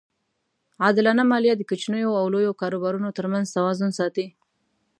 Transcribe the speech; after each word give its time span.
عادلانه 0.83 1.23
مالیه 1.31 1.53
د 1.57 1.61
کوچنیو 1.69 2.11
او 2.19 2.25
لویو 2.33 2.57
کاروبارونو 2.61 3.09
ترمنځ 3.17 3.45
توازن 3.55 3.89
ساتي. 3.99 4.27